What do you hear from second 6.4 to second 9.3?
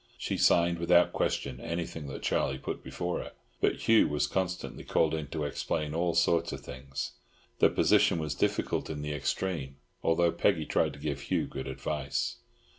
of things. The position was difficult in the